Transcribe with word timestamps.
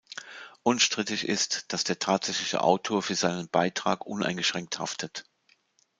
Unstrittig 0.63 1.27
ist, 1.29 1.65
dass 1.71 1.83
der 1.83 1.99
tatsächliche 1.99 2.63
Autor 2.63 3.03
für 3.03 3.13
seinen 3.13 3.47
Beitrag 3.49 4.07
uneingeschränkt 4.07 4.79
haftet. 4.79 5.25